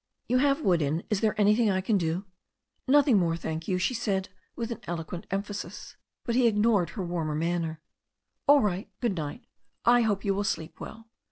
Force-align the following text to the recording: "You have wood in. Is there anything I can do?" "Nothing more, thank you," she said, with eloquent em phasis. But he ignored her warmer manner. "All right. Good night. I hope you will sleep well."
"You 0.27 0.39
have 0.39 0.61
wood 0.63 0.81
in. 0.81 1.03
Is 1.11 1.21
there 1.21 1.39
anything 1.39 1.69
I 1.69 1.79
can 1.79 1.95
do?" 1.99 2.25
"Nothing 2.87 3.19
more, 3.19 3.37
thank 3.37 3.67
you," 3.67 3.77
she 3.77 3.93
said, 3.93 4.29
with 4.55 4.81
eloquent 4.87 5.27
em 5.29 5.43
phasis. 5.43 5.95
But 6.25 6.33
he 6.33 6.47
ignored 6.47 6.89
her 6.97 7.05
warmer 7.05 7.35
manner. 7.35 7.81
"All 8.47 8.61
right. 8.61 8.89
Good 8.99 9.15
night. 9.15 9.45
I 9.85 10.01
hope 10.01 10.25
you 10.25 10.33
will 10.33 10.43
sleep 10.43 10.79
well." 10.79 11.07